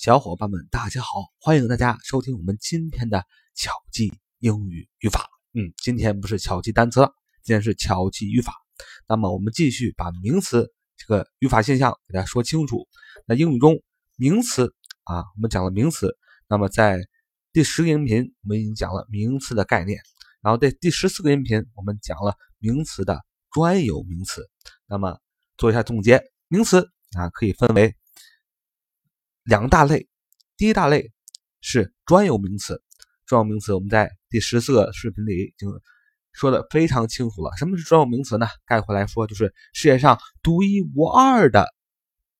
[0.00, 1.26] 小伙伴们，大家好！
[1.38, 3.22] 欢迎大家收听我们今天的
[3.54, 5.28] 巧记英语语法。
[5.52, 8.54] 嗯，今天不是巧记单词了，今天是巧记语法。
[9.06, 12.88] 那么我们继续把名词这个语法现象给大家说清楚。
[13.26, 13.78] 那英语中
[14.16, 14.72] 名词
[15.04, 16.16] 啊，我们讲了名词。
[16.48, 16.98] 那么在
[17.52, 20.00] 第十个音频，我们已经讲了名词的概念。
[20.40, 23.20] 然后在第十四个音频，我们讲了名词的
[23.50, 24.48] 专有名词。
[24.86, 25.18] 那么
[25.58, 27.94] 做一下总结，名词啊可以分为。
[29.44, 30.08] 两大类，
[30.56, 31.10] 第一大类
[31.60, 32.82] 是专有名词。
[33.26, 35.68] 专有名词我们在第十四个视频里已经
[36.32, 37.50] 说的非常清楚了。
[37.56, 38.46] 什么是专有名词呢？
[38.66, 41.66] 概括来说，就是世界上独一无二的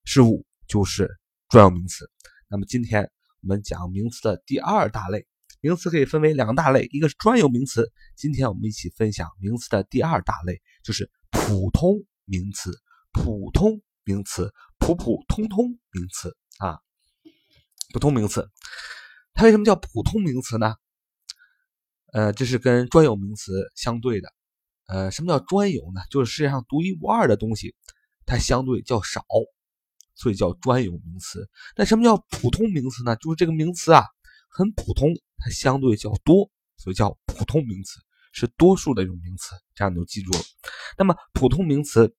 [0.05, 1.09] 事物就是
[1.49, 2.11] 专有名词。
[2.49, 3.11] 那么今天
[3.43, 5.27] 我们讲名词的第二大类，
[5.61, 7.91] 名词可以分为两大类，一个是专有名词。
[8.17, 12.73] 今天我们一起分享名词的第二大类，就是普通名词。
[13.13, 16.79] 普通名词，普普通通名词啊。
[17.93, 18.49] 普通名词，
[19.35, 20.75] 它为什么叫普通名词呢？
[22.13, 24.33] 呃，这是跟专有名词相对的。
[24.87, 26.01] 呃，什么叫专有呢？
[26.11, 27.75] 就是世界上独一无二的东西，
[28.27, 29.25] 它相对较少，
[30.15, 31.49] 所以叫专有名词。
[31.77, 33.17] 那什么叫普通名词呢？
[33.17, 34.05] 就是这个名词啊，
[34.49, 38.01] 很普通，它相对较多，所以叫普通名词，
[38.33, 39.55] 是多数的一种名词。
[39.75, 40.41] 这样你就记住了。
[40.99, 42.15] 那么普通名词，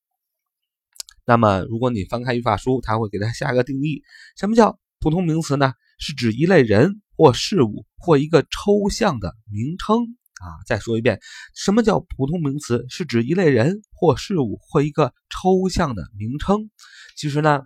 [1.26, 4.02] 那么如果你翻开语法书，它会给它下一个定义：
[4.36, 4.81] 什么叫？
[5.02, 10.62] 普通名词呢，是指一类人或事物或一个抽象的名称啊。
[10.68, 11.20] 再说一遍，
[11.56, 12.86] 什么叫普通名词？
[12.88, 16.70] 是指一类人或事物或一个抽象的名称。
[17.18, 17.64] 其实呢，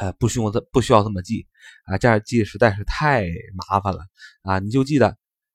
[0.00, 1.46] 呃，不需要这不需要这么记
[1.84, 3.26] 啊，这样记实在是太
[3.68, 4.00] 麻烦了
[4.40, 4.58] 啊。
[4.60, 5.14] 你就记得，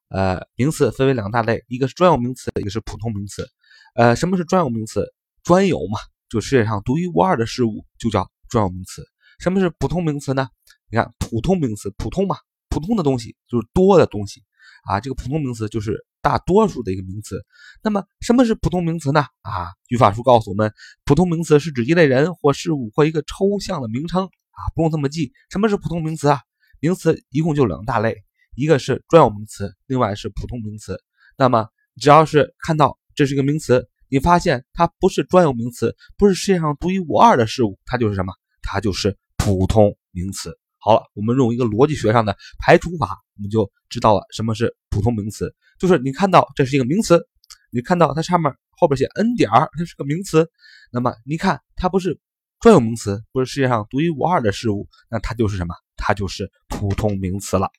[0.09, 3.49] 呃，名词分为两大类，一个是专有名词，一个是普通名词。
[3.95, 5.11] 呃，什么是专有名词？
[5.41, 5.97] 专有嘛，
[6.29, 9.03] 就世界上独一无二的事物就叫专有名词。
[9.39, 10.47] 什么是普通名词呢？
[10.89, 12.37] 你看，普通名词，普通嘛，
[12.69, 14.41] 普通的东西就是多的东西
[14.85, 14.99] 啊。
[14.99, 17.43] 这个普通名词就是大多数的一个名词。
[17.83, 19.22] 那么，什么是普通名词呢？
[19.41, 20.72] 啊，语法书告诉我们，
[21.03, 25.33] 普通名词是指一类人或事物或一个抽象的名称啊，不用这么记。
[25.49, 26.39] 什么是普通名词啊？
[26.79, 28.16] 名词一共就两大类，
[28.55, 31.01] 一个是专有名词，另外是普通名词。
[31.38, 31.67] 那么，
[31.99, 38.33] 只要是看到这是一个名词，你发现它不是专有名词，不是世界上独一无二的事物，它就是什么？
[38.73, 39.16] 它就是。
[39.45, 45.53] 普通名词，好了，我们用一个逻辑学上的排除法，我们就知道了什么是普通名词。
[45.78, 47.28] 就是你看到这是一个名词，
[47.69, 50.50] 你看到它上面后边写 n 点儿，它是个名词，
[50.94, 52.17] 那么你看它不是
[52.61, 55.75] 专有名词，不是世界上独一无二的事物，那它就是什么？
[55.97, 57.69] 它就是普通名词了。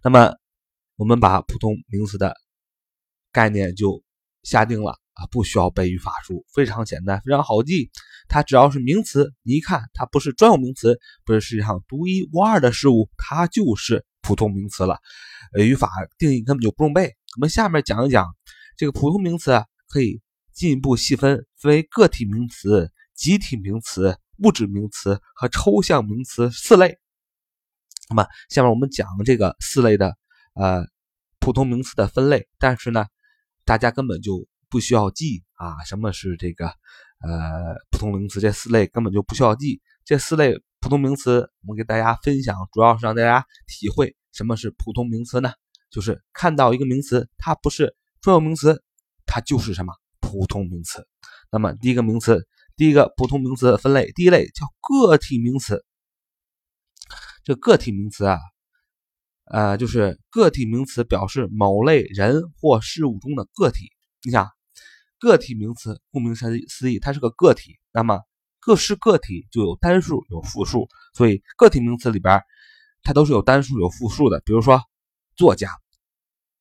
[0.00, 0.36] 那么
[0.94, 2.36] 我们把普通名词的
[3.32, 4.00] 概念就
[4.44, 4.96] 下定了。
[5.14, 7.90] 啊，不需要背语法书，非常简单，非常好记。
[8.26, 14.98] 它只要是名词，你一看它不是专有名词，不是世界上独一无二的事物，它就是普通名词了。
[15.52, 15.88] 呃，语法
[16.18, 17.14] 定义根本就不用背。
[17.36, 18.26] 我们下面讲一讲
[18.76, 20.20] 这个普通名词啊，可以
[20.52, 26.98] 进一步细分，分为个体名词、集体名词、物质名词和抽象名词四类。
[28.08, 30.16] 那么下面我们讲这个四类的
[30.54, 30.84] 呃
[31.38, 33.06] 普通名词的分类，但是呢，
[33.64, 34.44] 大家根本就。
[34.68, 38.40] 不需要记啊，什么是这个呃普通名词？
[38.40, 39.80] 这四类根本就不需要记。
[40.04, 45.52] 这四类普通名词，我们给大家分享，主要是让大家体会什么是普通名词呢？
[45.90, 48.82] 就是看到一个名词，它不是专有名词，
[49.26, 51.06] 它就是什么普通名词。
[51.50, 52.46] 那么第一个名词，
[52.76, 55.84] 第一个普通名词分类，第一类叫个体名词。
[57.44, 58.38] 这个体名词啊，
[59.44, 63.92] 呃，就是个体名词表示某类人或事物中的个体。
[64.24, 64.50] 你想。
[65.20, 67.78] 个体名词，顾名思义，它是个个体。
[67.92, 68.20] 那么，
[68.60, 72.42] 各是个体就有单数有复数，所以个体名词里边
[73.02, 74.42] 它都是有单数有复数的。
[74.44, 74.82] 比如说
[75.34, 75.70] 作家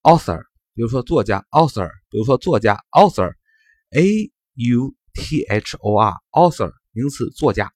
[0.03, 0.39] ，author；
[0.73, 7.69] 比如说作家，author；比如说作家，author，a u t h o r，author 名词作家。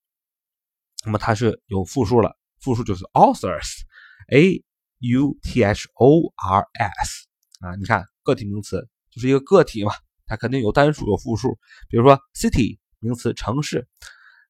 [1.03, 4.63] 那么它是有复数了，复数就是 authors，a
[4.99, 6.63] u t h o r
[7.03, 7.27] s
[7.59, 7.75] 啊。
[7.75, 8.87] 你看个体名词
[9.17, 9.91] 就是一个个体嘛。
[10.27, 11.57] 它肯定有单数有复数，
[11.89, 13.87] 比如说 city 名词城市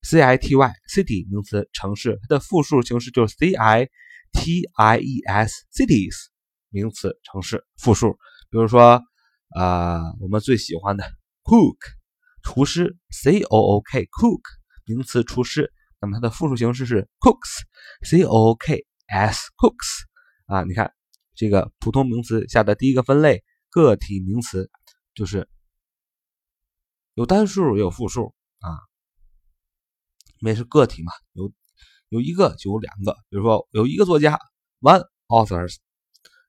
[0.01, 3.87] ，c i t y city 名词城市，它的复数形式就是 c i
[4.33, 6.15] t i e s cities
[6.69, 8.17] 名词城市复数。
[8.49, 9.01] 比如说
[9.55, 11.03] 啊，我们最喜欢的
[11.43, 11.77] cook
[12.43, 14.41] 厨师，c o o k cook
[14.85, 15.71] 名词厨师，
[16.01, 17.61] 那么它的复数形式是 cooks
[18.03, 20.05] c o o k s cooks
[20.47, 20.91] 啊，你看
[21.35, 23.43] 这个普通名词下的第一个分类
[23.77, 24.71] 个体名词
[25.13, 25.47] 就是。
[27.13, 28.69] 有单数也有复数啊，
[30.39, 31.51] 因为是个体嘛，有
[32.09, 34.37] 有一个就有两个，比如说有一个作家
[34.81, 35.77] one authors，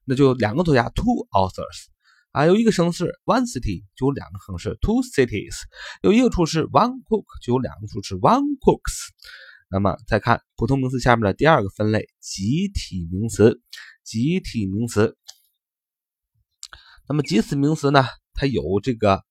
[0.05, 1.87] 那就有两个作家 two authors。
[2.33, 5.55] 啊，有一个城市 one city 就有两个城市 two cities。
[6.03, 9.09] 有一个厨师 one cook 就有两个厨师 one cooks。
[9.71, 13.59] 那么再看普通名词下面的第二个分类，集体名词。
[14.03, 15.17] 集体名词。
[17.11, 19.23] 那么集此名词呢，它有这个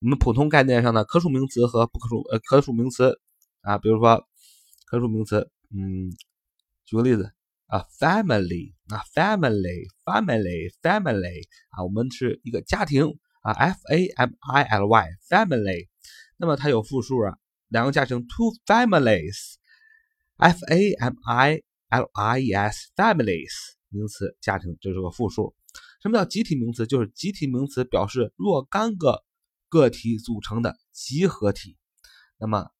[0.00, 3.18] 我们普通概念上的可数名词和不可数呃可数名词
[3.62, 4.22] 啊，比如说
[4.84, 6.10] 可数名词，嗯，
[6.84, 7.32] 举个例子
[7.68, 15.88] 啊，family 啊，family，family，family 啊，我们是一个家庭啊，f a m i l y，family，
[16.36, 17.38] 那么它有复数啊，
[17.68, 23.54] 两个家庭 two families，f a m i l i e s，families。
[23.88, 25.54] 名词家庭这是个复数。
[26.00, 26.86] 什么叫集体名词？
[26.86, 29.24] 就是集体名词表示若干个
[29.68, 31.76] 个体组成的集合体。
[32.38, 32.70] 那么，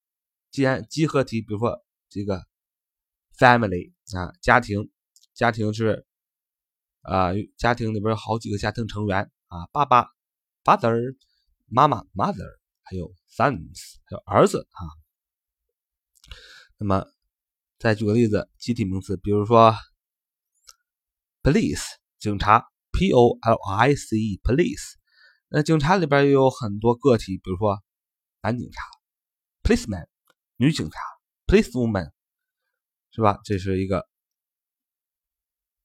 [0.49, 2.45] 既然集合体，比如说这个
[3.37, 4.91] family 啊，家庭，
[5.33, 6.05] 家庭是
[7.01, 10.07] 啊，家庭里边有好几个家庭成员啊，爸爸
[10.63, 11.15] father，
[11.67, 14.81] 妈妈 mother，还有 sons，还有儿子啊。
[16.77, 17.05] 那么，
[17.77, 19.73] 再举个例子，集体名词，比如说。
[21.43, 21.81] police
[22.19, 22.70] 警察
[23.01, 24.93] ，p o l i c e，police。
[25.49, 27.81] 那警察里边也有很多个体，比如说
[28.43, 28.83] 男警察
[29.63, 30.05] ，policeman；
[30.57, 30.99] 女警察
[31.47, 32.11] ，policewoman，
[33.11, 33.39] 是吧？
[33.43, 34.07] 这是一个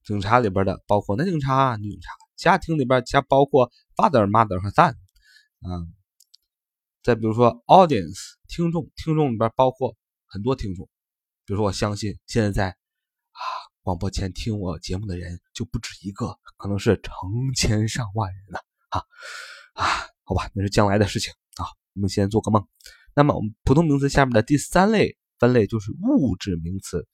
[0.04, 2.10] 警察里边的，包括男警察、女警察。
[2.36, 4.94] 家庭里边加包括 father、mother 和 son。
[5.66, 5.94] 嗯，
[7.02, 9.96] 再比如说 audience，听众，听众里边包括
[10.26, 10.86] 很多听众，
[11.46, 13.40] 比如说我相信现在在啊。
[13.86, 17.14] 广播前听我节目的人就不止一个，可能是成
[17.54, 19.02] 千上万人了啊
[19.74, 19.84] 啊！
[20.24, 22.66] 好吧，那是将来的事情啊，我们先做个梦。
[23.14, 27.06] 那么我们普通名词下面的第三类分类就是物质名词。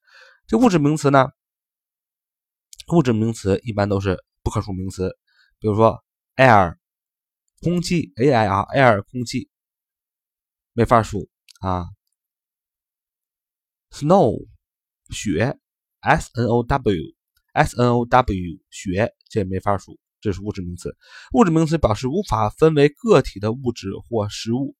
[0.46, 1.28] 这物质名词呢，
[2.92, 5.16] 物质名词一般都是不可数名词，
[5.58, 6.04] 比如说
[6.36, 6.76] air
[7.60, 9.50] 空气，a i r air 空气
[10.72, 11.28] 没法数
[11.60, 11.86] 啊
[13.90, 14.46] ，snow
[15.10, 15.58] 雪。
[16.04, 17.14] s n o w
[17.52, 20.94] s n o w 雪，这没法数，这是物质名词。
[21.32, 24.76] 物质名词表示无法分为个体的物质或实物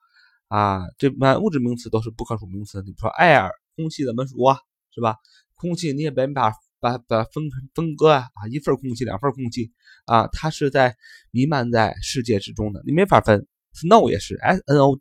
[0.49, 0.83] 啊。
[0.99, 2.83] 这般物质名词都是不可数名词。
[2.83, 4.59] 你说 air 空气怎么数啊？
[4.95, 5.17] 是吧？
[5.55, 7.45] 空气你也没把把把分
[7.75, 9.73] 分割啊啊，一份空气两份空气
[10.05, 10.97] 啊，它是在
[11.31, 13.47] 弥漫在世界之中的，你没法分。
[13.73, 14.99] snow 也是 s n o w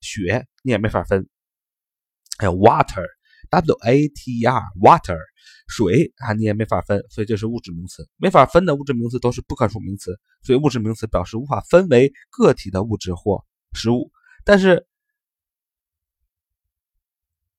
[0.00, 1.28] 雪，你也没法分。
[2.38, 3.04] 还有 water
[3.50, 5.18] w a t e r water。
[5.68, 8.08] 水啊，你也没法分，所以这是物质名词。
[8.16, 14.10] 没法分的物质名词都是不可数名词，所以物质名词表示无法分为个体的物质或实物。
[14.44, 14.84] 但是，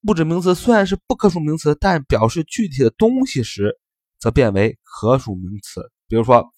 [0.08, 3.80] 物质名词虽然是不可数名词，但表示具体的东西时，
[4.20, 5.90] 则变为可数名词。
[6.10, 6.52] 比如说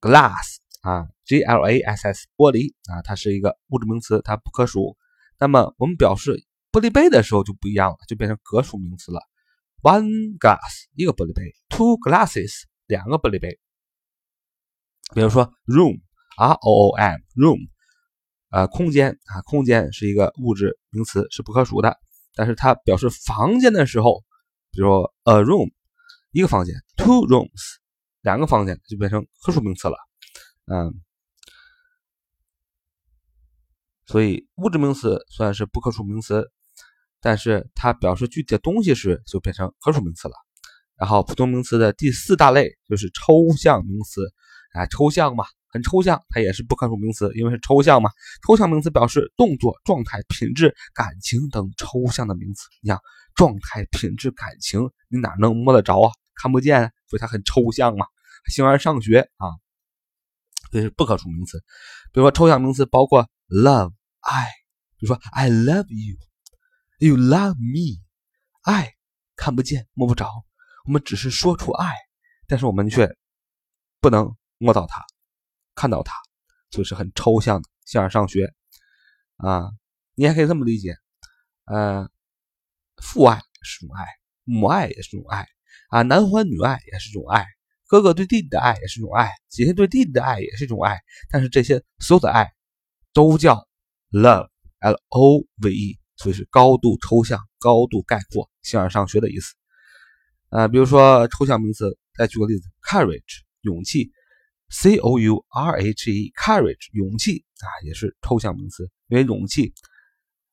[0.00, 4.96] ，glass 啊，g l a s s 玻璃啊，它是一个物质名词，它不可数。
[5.40, 9.20] 那么我们表示玻璃杯的时候就不一样了，就变成可数名词了。
[9.82, 13.60] One glass 一个玻璃杯，two glasses 两个玻璃杯。
[15.14, 17.68] 比如说 room，r o o m room，
[18.48, 21.98] 呃，空间啊，空间是一个物质名词，是不可数的。
[22.34, 24.24] 但是它表示房间的时候，
[24.70, 25.70] 比如说 a room
[26.30, 27.76] 一个房间，two rooms
[28.22, 29.98] 两个房间就变成可数名词了。
[30.64, 31.02] 嗯，
[34.06, 36.50] 所以物质名词算是不可数名词。
[37.22, 40.34] 但是它表示具体的东西时，就变成可数名词了。
[40.98, 44.30] 然后普通名词的第四大类就是抽象名词，
[44.72, 48.10] 啊，抽象嘛，很抽象，它也是不可数名词，因为是抽象嘛。
[48.46, 52.68] 抽象名词表示动作、状态、品质、感情等抽象的名词。
[52.82, 53.00] 你像
[53.34, 56.12] 状态、品质、感情，你哪能摸得着啊？
[56.34, 58.06] 看不见，所以它很抽象嘛。
[58.48, 59.46] 形而上学啊，
[60.70, 61.58] 这是不可数名词。
[62.12, 64.50] 比如说抽象名词包括 love 爱，
[64.98, 66.16] 比如说 I love you。
[67.02, 68.00] You love me，
[68.62, 68.94] 爱
[69.34, 70.44] 看不见摸不着，
[70.86, 71.92] 我们只是说出爱，
[72.46, 73.16] 但是我们却
[74.00, 75.04] 不能摸到它，
[75.74, 76.14] 看到它，
[76.70, 77.68] 所以是很抽象的。
[77.84, 78.54] 形而上学
[79.38, 79.72] 啊，
[80.14, 80.94] 你也可以这么理解，
[81.64, 82.08] 呃，
[82.98, 84.06] 父爱是种爱，
[84.44, 85.48] 母爱也是种爱
[85.88, 87.44] 啊，男欢女爱也是种爱，
[87.88, 92.54] 哥哥对弟弟的爱也是种爱，姐姐对弟弟的爱也是一种爱，但是这些所有的爱
[93.12, 93.66] 都叫
[94.12, 95.98] love，l o v e。
[96.22, 99.54] 所以是高度抽象、高度概括、形而上学的意思。
[100.50, 104.12] 啊，比如说抽象名词，再举个例子，courage 勇气
[104.70, 109.74] ，c o u r h e courage 勇气啊，也是抽象名词，因为勇气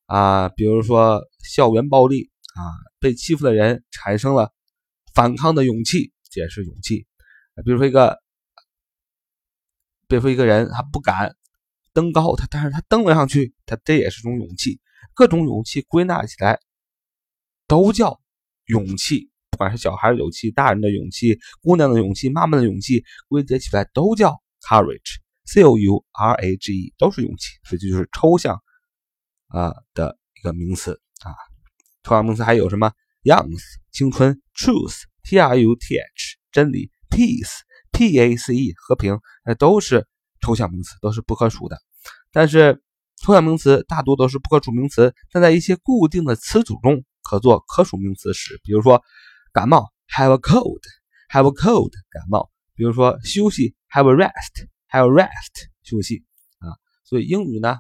[0.08, 2.62] 啊，比如说校园暴力啊，
[3.00, 4.52] 被欺负的人产生了
[5.14, 7.06] 反抗的勇气，这也是勇气。
[7.64, 8.18] 比如说一个，
[10.08, 11.36] 比如说一个人他不敢
[11.94, 14.80] 登高，他但是他登了上去，他这也是种勇气。
[15.14, 16.60] 各种勇气归纳起来
[17.68, 18.20] 都叫
[18.66, 27.58] 勇气，不管是小孩的勇气、大人的勇气、姑娘的勇气、妈妈的勇气，归结起来都叫 courage，c o u r a g e，都是勇气。
[27.64, 28.62] 所以这就是抽象
[29.48, 31.34] 啊的一个名词啊。
[32.04, 32.92] 抽象名词还有什么
[33.24, 33.50] ？young
[33.92, 40.08] 青春，truth，t r u t h 真理，peace，p a c e 和平，那都是
[40.42, 41.78] 抽象名词，都是不可数的。
[42.32, 42.82] 但是
[43.22, 49.02] 抽象名词大多都是不可数名词，但在一些固定的词组中可做可数名词时，比如说
[49.52, 56.24] 感冒，have a cold，have a cold，感冒；比如说休息，have a rest，have a rest，休息
[56.60, 56.72] 啊。
[57.04, 57.80] 所以英语呢，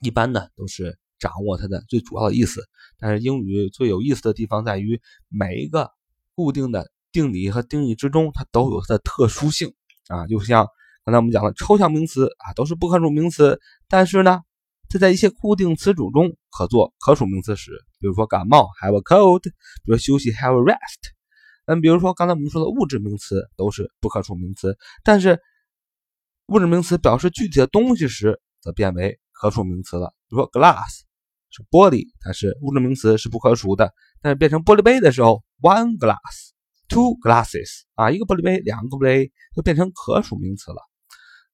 [0.00, 2.68] 一般呢都是掌握它的最主要的意思，
[2.98, 5.90] 但是英语最有意思的地方在于每一个
[6.34, 9.74] 固定的定理和定义之中，它都有它的特殊性
[10.08, 10.68] 啊，就像。
[11.10, 14.42] 刚才我们讲了抽象名词啊，都是不可数名词，但是呢，
[14.88, 19.50] 这在一些固定词组中可做可数名词时，比如说感冒 have a cold，比
[19.86, 21.10] 如休息 have a rest。
[21.66, 25.40] 嗯，比如说刚才我们说的物质名词都是不可数名词，但是
[26.46, 30.14] 物质名词表示具体的东西时，则变为可数名词了。
[30.28, 31.00] 比如说 glass
[31.50, 40.89] 是玻璃，它是物质名词是不可数的，但是变成玻璃杯的时候，one glass，two glasses 啊，一个玻璃杯，两个玻璃杯就变成可数名词了。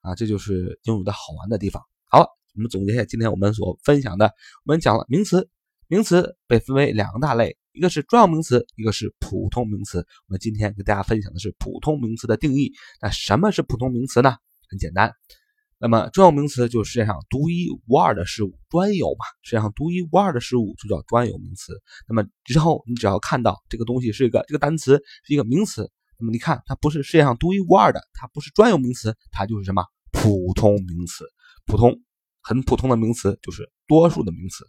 [0.07, 1.83] 啊，这就是英语的好玩的地方。
[2.09, 4.33] 好了，我们总结一下今天我们所分享的。
[4.65, 5.49] 我们讲了名词，
[5.89, 9.99] 名词被分为两大类，一个是专有名词，一个是普通名词。
[10.29, 12.73] 我们今天给大家分享的是普通名词的定义。
[13.03, 14.37] 那什么是普通名词呢？
[14.71, 15.13] 很简单，
[15.79, 21.73] 那么专有名词就是世界上独一无二的事物，专有嘛，世界上独一无二的事物就叫专有名词。
[22.09, 29.85] 那么之后你只要看到这个东西是一个这个单词是一个名词，那么你看它不是世界上独一无二的，它不是专有名词，它就是什么？
[30.17, 31.25] 普通名词，
[31.67, 32.03] 普通
[32.43, 34.65] 很普通的名词就是多数的名词，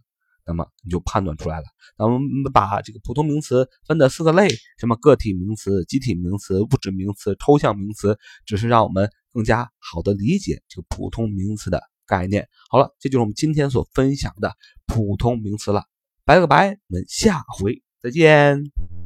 [0.46, 1.63] 那么你就判断出来了。
[1.98, 12.48] 那我们把这个普通名词分的四个类，什么个体名词、集体名词、物质名词、抽象名词，只是让我们更加好的理解这个普通名词的概念。
[12.70, 14.54] 好了，这就是我们今天所分享的
[14.86, 15.86] 普通名词了。
[16.25, 18.97] 拜了个拜，我们下回再见。